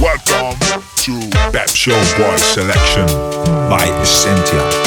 [0.00, 0.58] Welcome
[0.96, 3.06] to Pep Show Boy Selection
[3.68, 4.79] by Cynthia.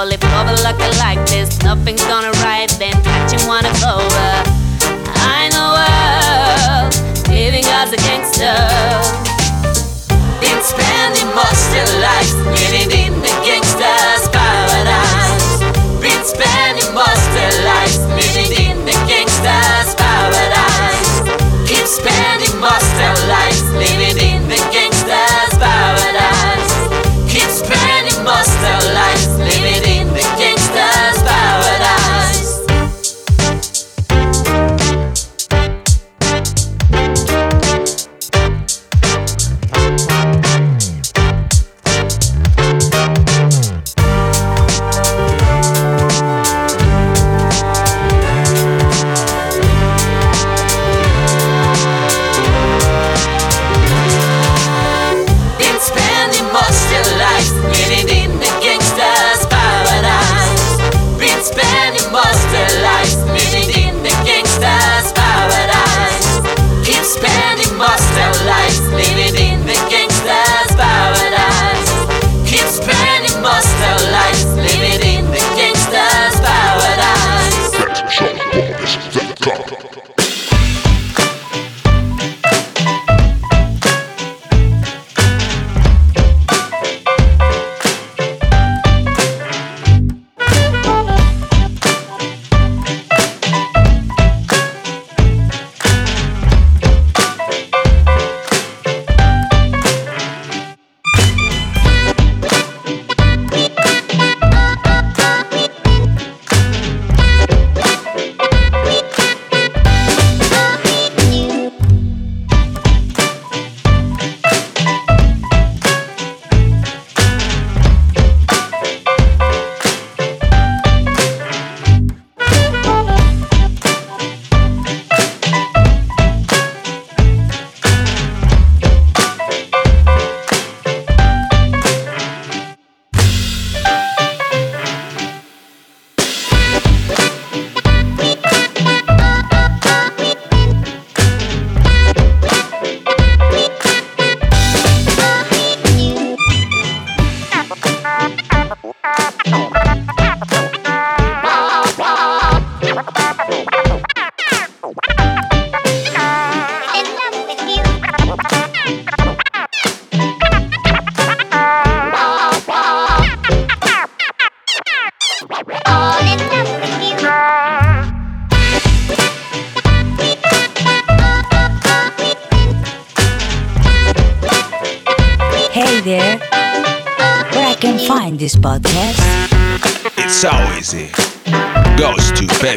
[0.00, 0.29] Holy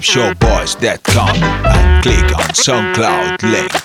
[0.03, 3.82] pepshowboys.com and click on SoundCloud link.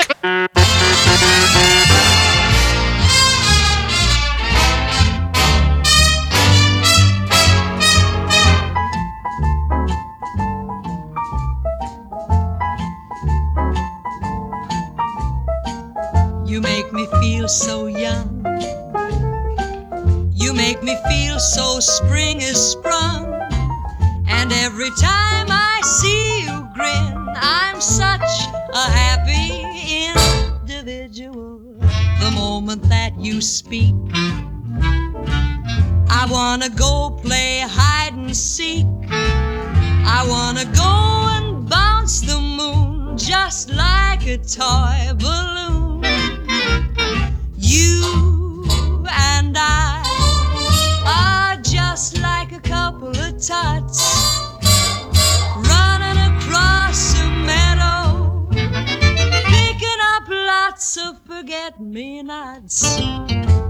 [61.68, 62.70] at me and I'd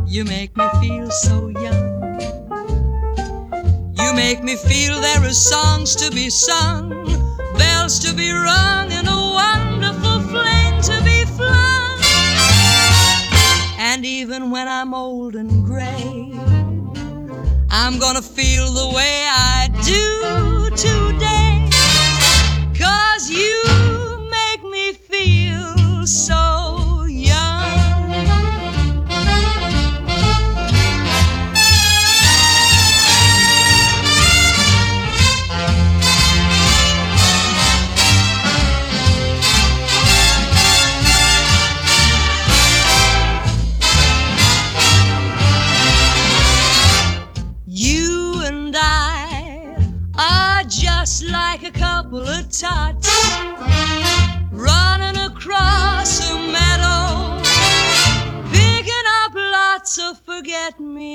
[0.06, 1.86] You make me feel so young.
[4.00, 6.90] You make me feel there are songs to be sung,
[7.56, 11.98] bells to be rung, and a wonderful flame to be flung.
[13.78, 16.32] And even when I'm old and gray,
[17.70, 20.06] I'm gonna feel the way I do
[20.86, 21.68] today.
[22.78, 23.58] Cause you
[24.30, 26.47] make me feel so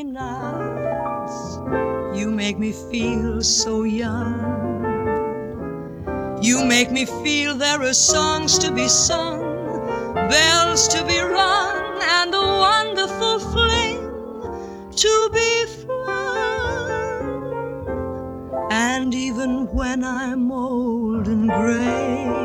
[0.04, 1.60] nights.
[2.18, 4.84] You make me feel so young.
[6.42, 9.42] You make me feel there are songs to be sung,
[10.30, 14.00] bells to be rung, and a wonderful fling
[14.96, 17.24] to be flung.
[18.72, 22.44] And even when I'm old and gray.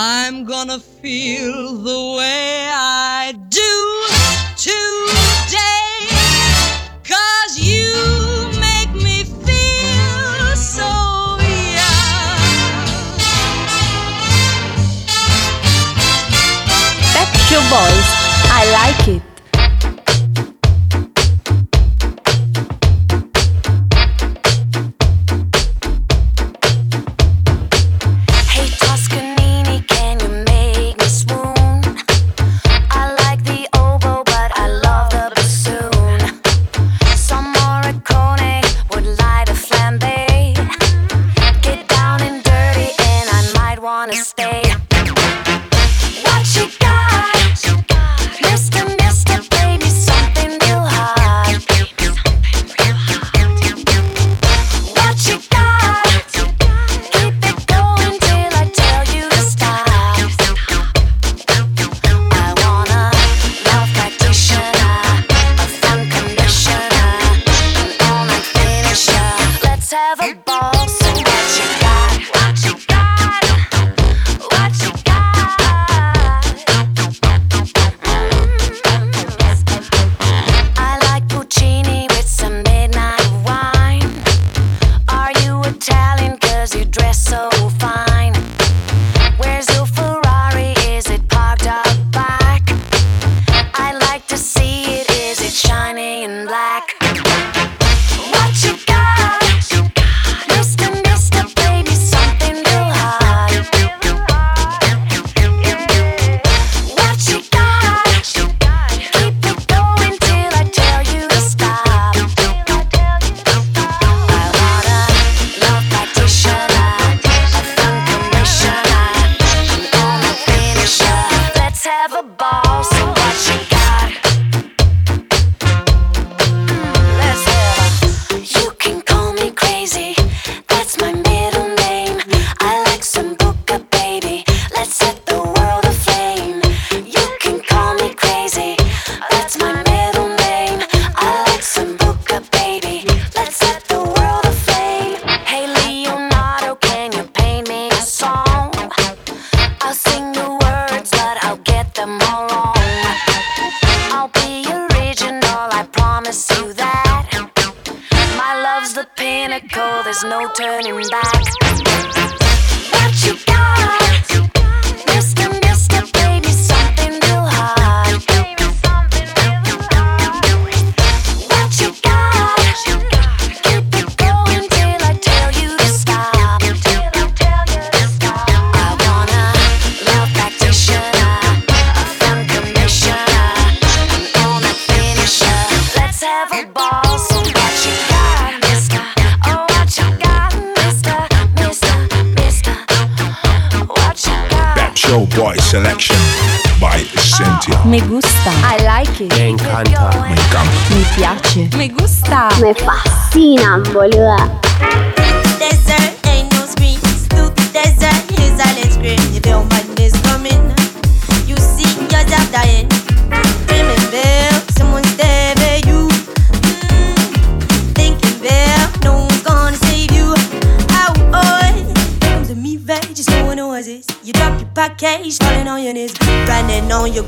[0.00, 4.06] I'm gonna feel the way I do
[4.56, 5.27] tonight.
[18.72, 19.37] like it.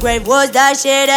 [0.00, 1.10] Grave was that shit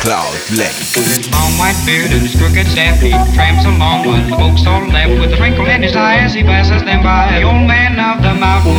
[0.00, 1.32] on SoundCloud link.
[1.32, 5.32] Long white beard and his crooked staff, he tramps along with folks all left with
[5.32, 7.36] a twinkle in his eye as he passes them by.
[7.36, 8.76] The old man of the mountain.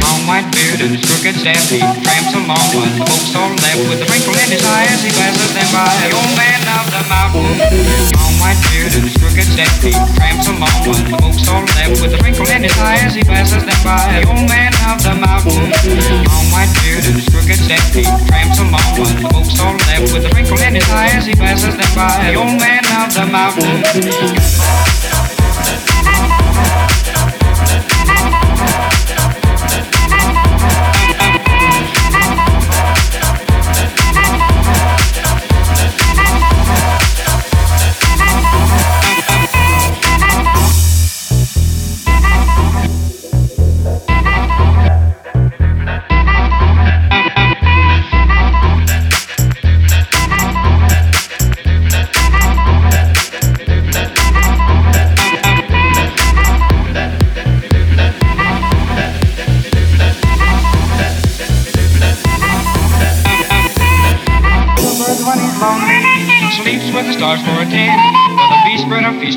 [0.00, 4.02] Long white beard and his crooked staff, he tramps along with folks all left with
[4.02, 5.88] a twinkle in his eye as he passes them by.
[6.08, 7.52] The old man of the mountain.
[8.16, 12.16] Long white beard and his crooked staff, he tramps along with folks all left with
[12.16, 14.00] a twinkle in his eye as he passes them by.
[14.20, 15.68] The old man of the mountain.
[16.24, 20.24] Long white beard and his crooked staff, he tramps along with folks all left with
[20.24, 22.30] a twinkle in his eye as he passes them by.
[22.30, 25.05] The old man of the mountain.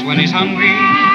[0.09, 1.08] When he's hungry.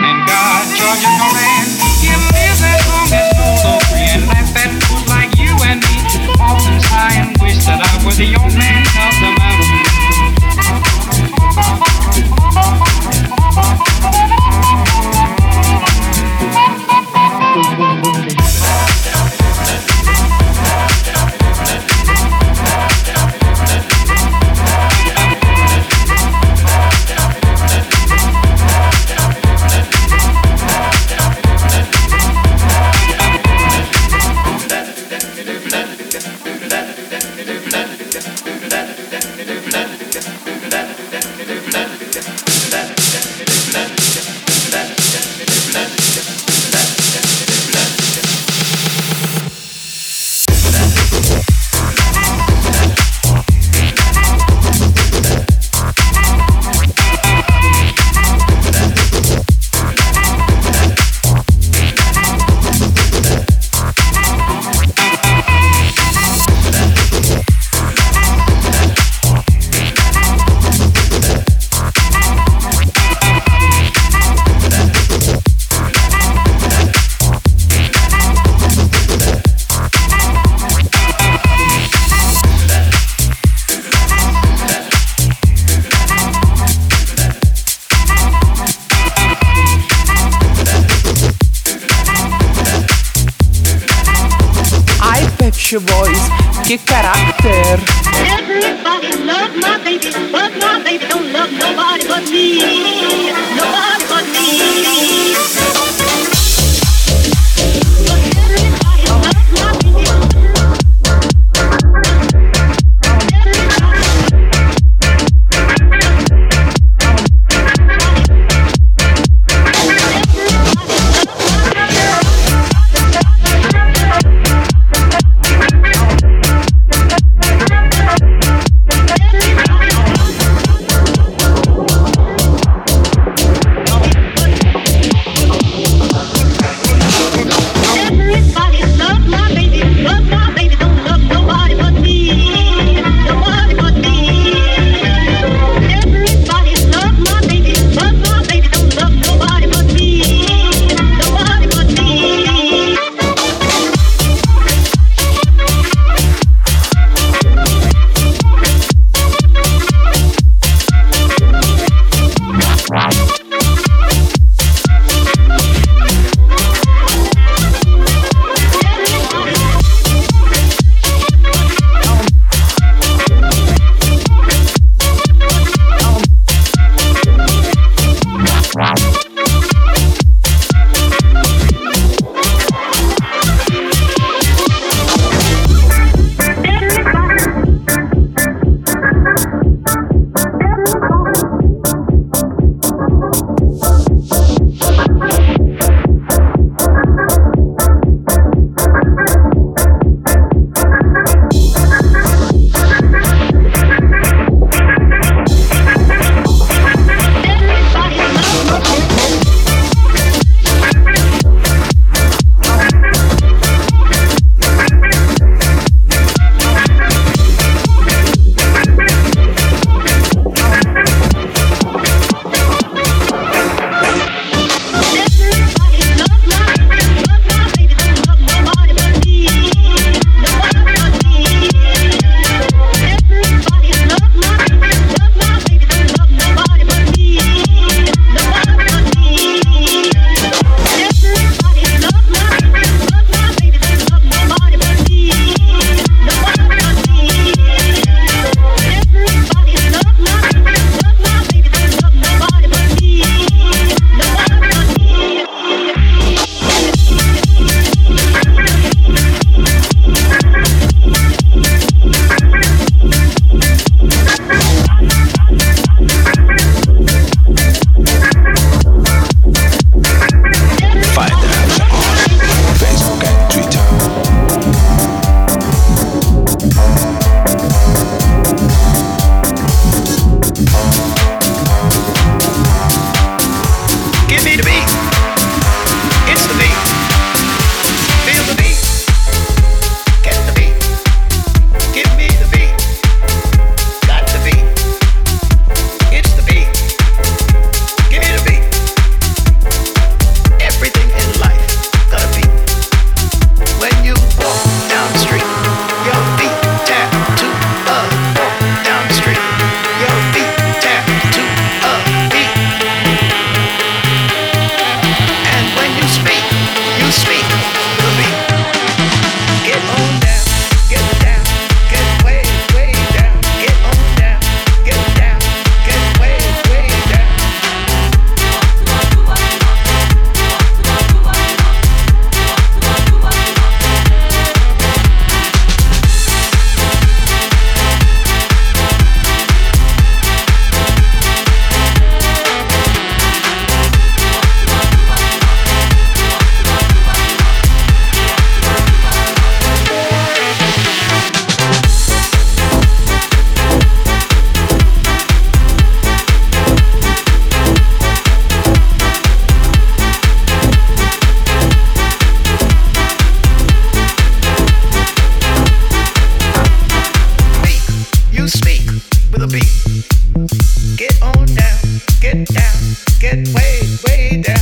[370.35, 371.79] Get on down,
[372.21, 374.59] get down, get way, way down.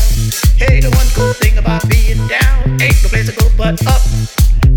[0.58, 4.02] Hey, the one cool thing about being down ain't no place to go but up.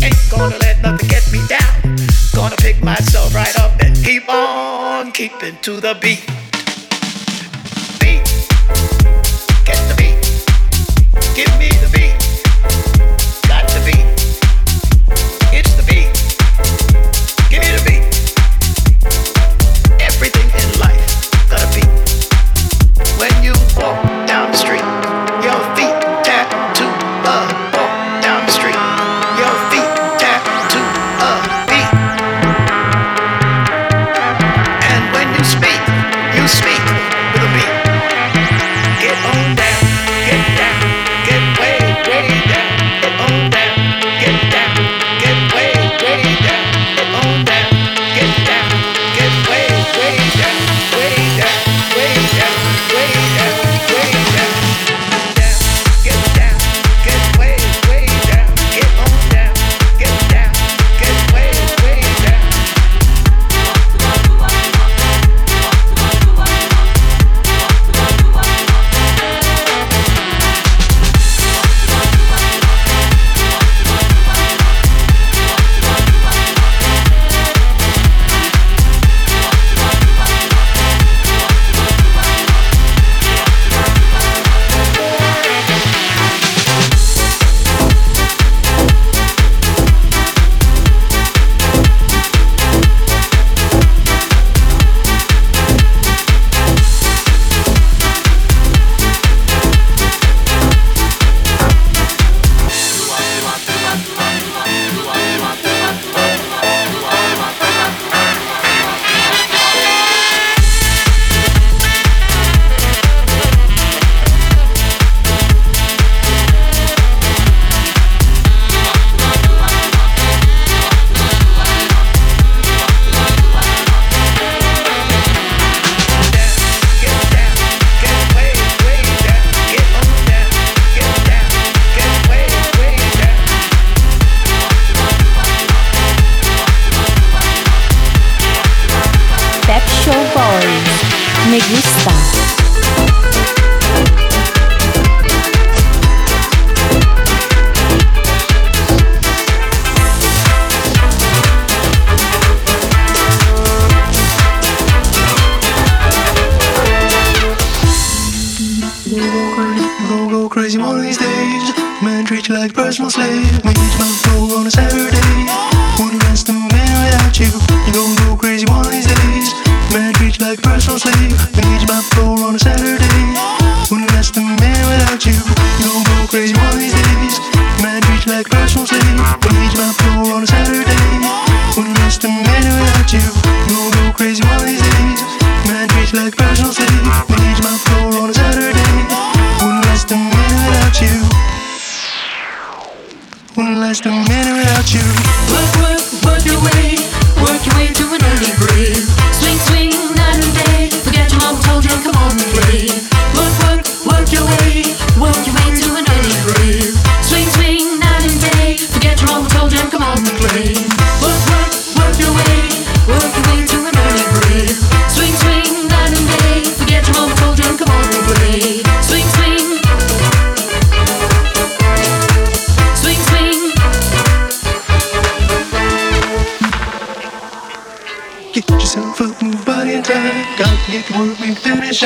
[0.02, 1.96] Ain't gonna let nothing get me down.
[2.34, 6.24] Gonna pick myself right up and keep on keeping to the beat.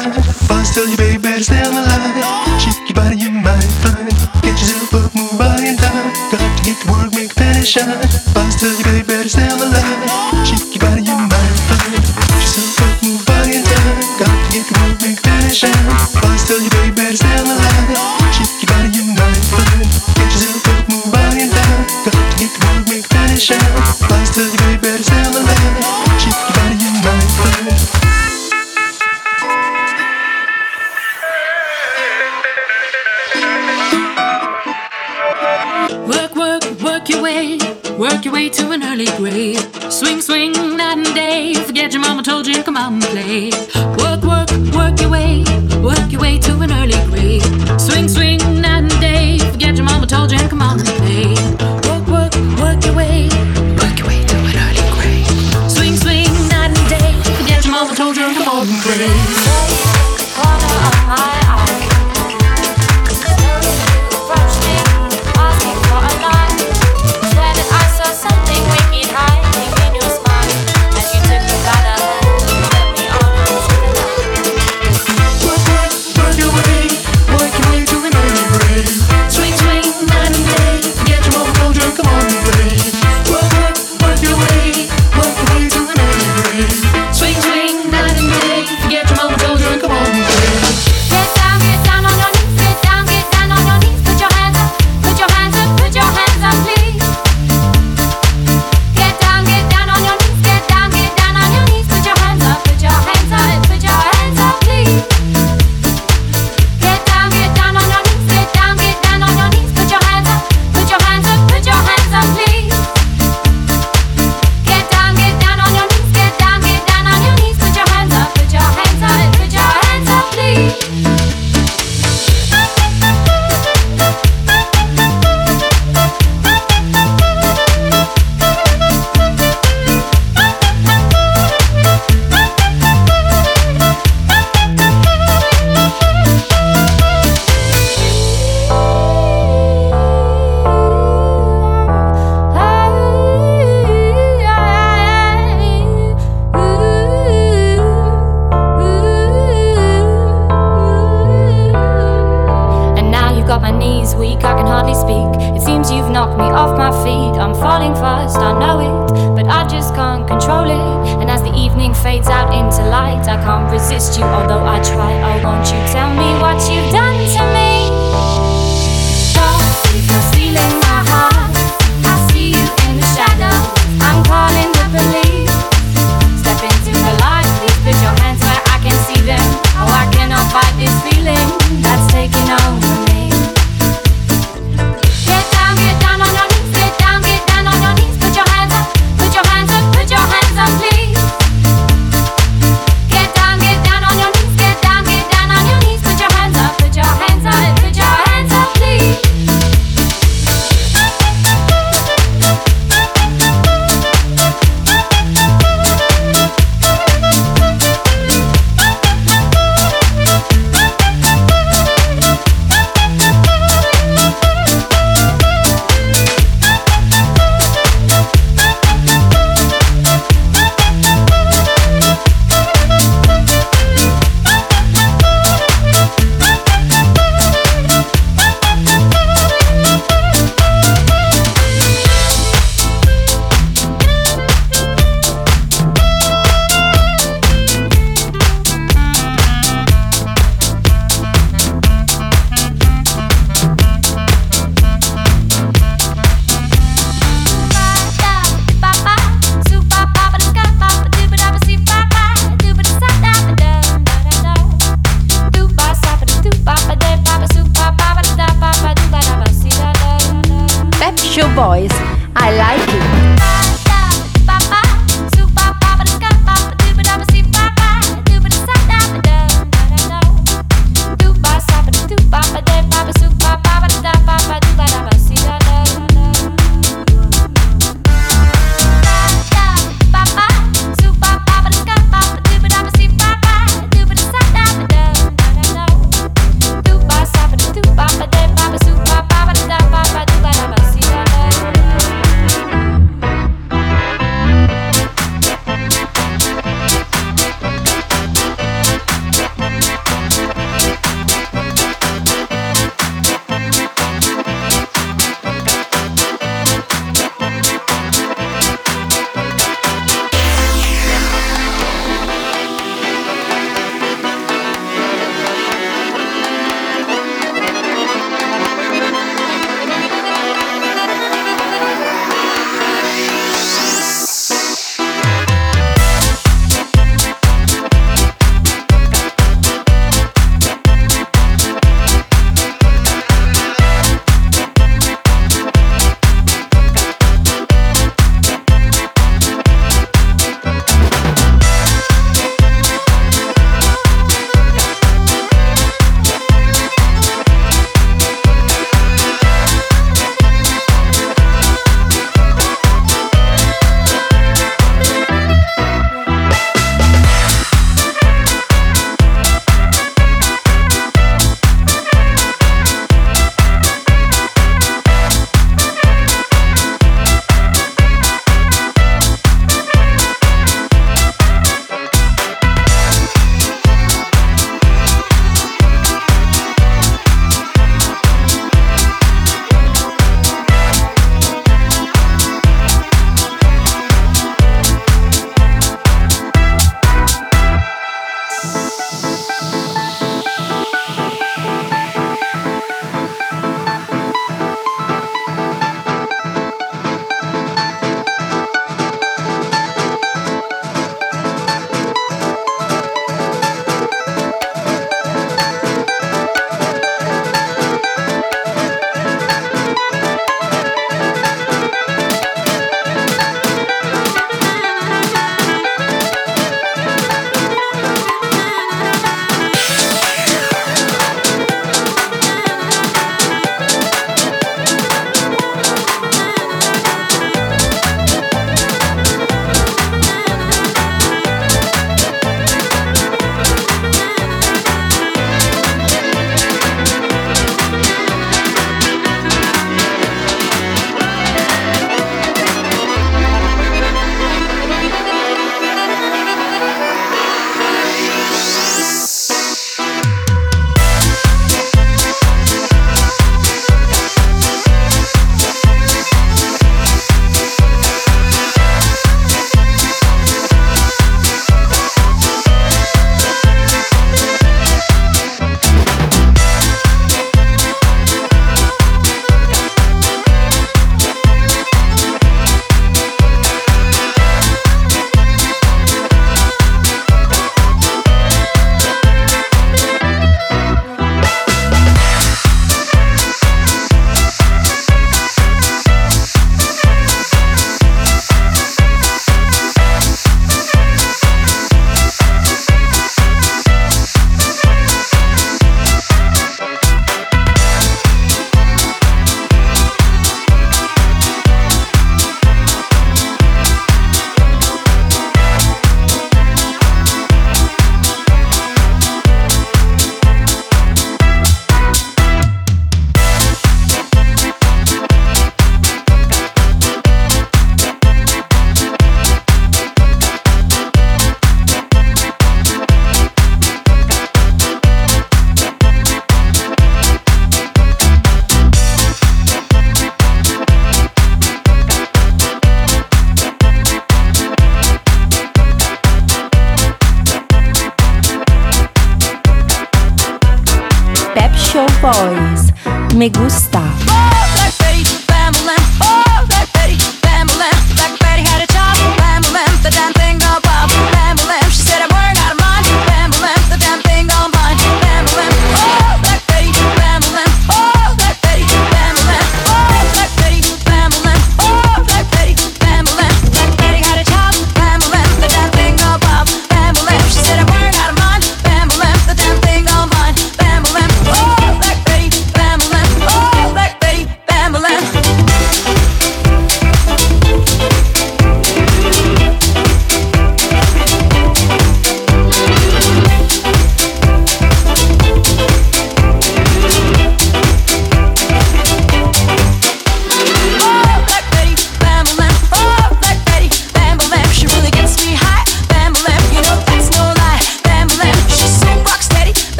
[0.00, 1.03] sunshine, but still you.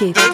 [0.00, 0.31] I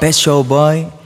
[0.00, 1.03] Pep Show harta.